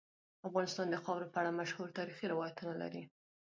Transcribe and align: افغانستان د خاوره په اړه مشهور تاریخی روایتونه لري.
افغانستان 0.47 0.87
د 0.89 0.95
خاوره 1.03 1.27
په 1.31 1.37
اړه 1.41 1.57
مشهور 1.59 1.87
تاریخی 1.97 2.25
روایتونه 2.33 2.73
لري. 2.81 3.03